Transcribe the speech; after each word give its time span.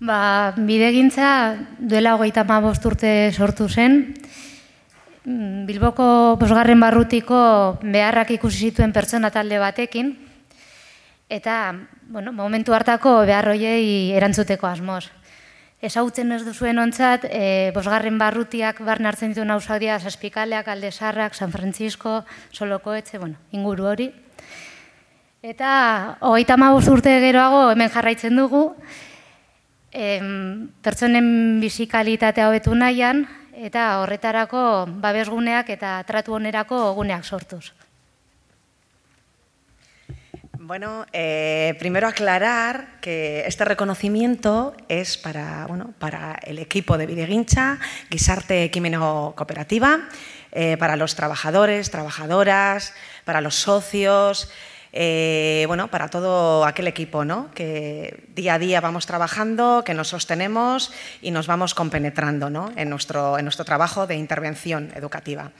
Ba, 0.00 0.52
bidegintza 0.56 1.28
duela 1.78 2.14
hogeita 2.16 2.44
ma 2.48 2.58
urte 2.64 3.30
sortu 3.32 3.68
zen. 3.68 4.14
Mm, 5.24 5.66
Bilboko 5.68 6.36
bosgarren 6.40 6.80
barrutiko 6.80 7.78
beharrak 7.82 8.30
ikusi 8.32 8.70
zituen 8.70 8.92
pertsona 8.92 9.30
talde 9.30 9.58
batekin. 9.58 10.16
Eta, 11.28 11.76
bueno, 12.08 12.32
momentu 12.32 12.74
hartako 12.74 13.20
behar 13.28 13.52
hoiei 13.52 14.10
erantzuteko 14.16 14.66
asmoz. 14.66 15.10
Ezagutzen 15.80 16.32
ez 16.32 16.42
duzuen 16.44 16.78
ontzat, 16.78 17.22
e, 17.24 17.70
bosgarren 17.72 18.18
barrutiak 18.20 18.82
barne 18.84 19.08
hartzen 19.08 19.30
ditu 19.32 19.44
nauzadia, 19.48 20.00
Saspikaleak, 20.00 20.66
Aldesarrak, 20.68 21.34
San 21.34 21.52
Francisco, 21.52 22.24
Solokoetxe, 22.52 23.18
bueno, 23.18 23.36
inguru 23.52 23.86
hori. 23.88 24.10
Eta, 25.40 26.18
hogeita 26.20 26.58
ma 26.60 26.68
urte 26.76 27.14
geroago 27.22 27.70
hemen 27.72 27.88
jarraitzen 27.88 28.36
dugu, 28.36 28.74
em, 29.90 30.68
pertsonen 30.84 31.60
bizikalitatea 31.62 32.48
hobetu 32.50 32.74
nahian, 32.76 33.24
eta 33.56 34.02
horretarako 34.02 34.84
babesguneak 35.00 35.70
eta 35.72 35.94
tratu 36.04 36.34
onerako 36.36 36.92
guneak 36.92 37.24
sortuz. 37.24 37.72
Bueno, 40.58 41.06
eh, 41.14 41.74
primero 41.78 42.06
aclarar 42.06 43.00
que 43.00 43.42
este 43.46 43.64
reconocimiento 43.64 44.76
es 44.88 45.16
para, 45.16 45.64
bueno, 45.66 45.94
para 45.98 46.38
el 46.42 46.58
equipo 46.58 46.98
de 46.98 47.06
Videguincha, 47.06 47.78
Guisarte 48.10 48.70
Quimeno 48.70 49.32
Cooperativa, 49.36 50.00
eh, 50.52 50.76
para 50.76 50.96
los 50.96 51.16
trabajadores, 51.16 51.90
trabajadoras, 51.90 52.92
para 53.24 53.40
los 53.40 53.54
socios, 53.54 54.50
eh, 54.92 55.64
bueno, 55.68 55.88
para 55.88 56.08
todo 56.08 56.64
aquel 56.64 56.88
equipo 56.88 57.24
¿no? 57.24 57.50
que 57.52 58.24
día 58.34 58.54
a 58.54 58.58
día 58.58 58.80
vamos 58.80 59.06
trabajando, 59.06 59.82
que 59.84 59.94
nos 59.94 60.08
sostenemos 60.08 60.92
y 61.22 61.30
nos 61.30 61.46
vamos 61.46 61.74
compenetrando 61.74 62.50
¿no? 62.50 62.72
en, 62.76 62.90
nuestro, 62.90 63.38
en 63.38 63.44
nuestro 63.44 63.64
trabajo 63.64 64.06
de 64.06 64.16
intervención 64.16 64.90
educativa. 64.94 65.52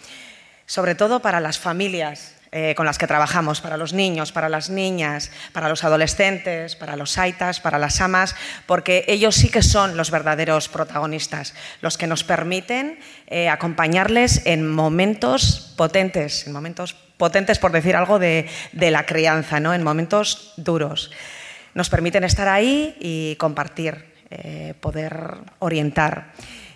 Sobre 0.67 0.95
todo 0.95 1.21
para 1.21 1.41
las 1.41 1.59
familias 1.59 2.40
eh, 2.53 2.75
con 2.77 2.85
las 2.85 2.99
que 2.99 3.07
trabajamos, 3.07 3.61
para 3.61 3.77
los 3.77 3.93
niños, 3.93 4.33
para 4.33 4.49
las 4.49 4.71
niñas, 4.71 5.31
para 5.53 5.69
los 5.69 5.85
adolescentes, 5.85 6.75
para 6.75 6.97
los 6.97 7.13
saitas, 7.13 7.61
para 7.61 7.79
las 7.79 8.01
amas, 8.01 8.35
porque 8.67 9.05
ellos 9.07 9.37
sí 9.37 9.51
que 9.51 9.63
son 9.63 9.97
los 9.97 10.11
verdaderos 10.11 10.69
protagonistas, 10.69 11.55
los 11.81 11.97
que 11.97 12.09
nos 12.09 12.25
permiten 12.25 12.99
eh, 13.29 13.49
acompañarles 13.49 14.43
en 14.47 14.69
momentos 14.69 15.73
potentes, 15.77 16.47
en 16.49 16.53
momentos 16.53 16.97
potentes 17.17 17.61
por 17.61 17.71
decir 17.71 17.95
algo 17.95 18.19
de, 18.19 18.49
de 18.73 18.91
la 18.91 19.07
crianza, 19.07 19.61
¿no? 19.61 19.73
en 19.73 19.85
momentos 19.85 20.53
duros. 20.57 21.13
Nos 21.75 21.89
permiten 21.89 22.25
estar 22.25 22.49
ahí 22.49 22.97
y 22.99 23.37
compartir, 23.37 24.13
eh, 24.31 24.75
poder 24.81 25.39
orientar. 25.61 26.33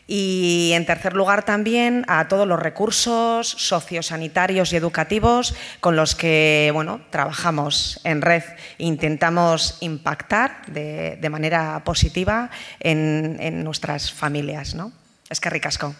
Y 0.06 0.72
en 0.74 0.84
tercer 0.84 1.14
lugar 1.14 1.44
también 1.44 2.04
a 2.08 2.28
todos 2.28 2.46
los 2.46 2.58
recursos 2.60 3.48
sociosanitarios 3.48 4.72
y 4.72 4.76
educativos 4.76 5.54
con 5.80 5.96
los 5.96 6.14
que 6.14 6.70
bueno, 6.74 7.00
trabajamos 7.10 8.00
en 8.04 8.20
red 8.20 8.42
intentamos 8.78 9.78
impactar 9.80 10.66
de, 10.66 11.16
de 11.20 11.30
manera 11.30 11.82
positiva 11.84 12.50
en, 12.80 13.38
en 13.40 13.64
nuestras 13.64 14.12
familias. 14.12 14.74
¿no? 14.74 14.92
Es 15.30 15.40
que 15.40 15.50
ricasco. 15.50 15.94